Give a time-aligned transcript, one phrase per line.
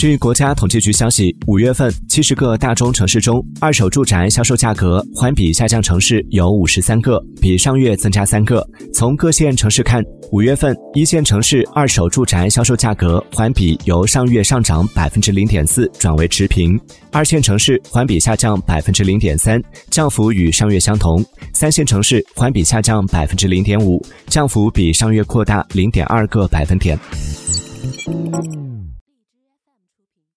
[0.00, 8.66] 据国家统计局消息五月份七十个大中城市中二手住宅销售价格环比下降城市有五十三个比上月增加三个。
[8.94, 10.02] 从各线城市看
[10.32, 16.80] 五月份一线城市二手住宅销售价格环比由上月上涨百分之零点四转为持平
[17.12, 21.22] 二线城市环比下降百分之零点三降幅与上月相同
[21.52, 26.98] 三线城市环比下降百分之零点五降幅比上月扩大零点二个百分点。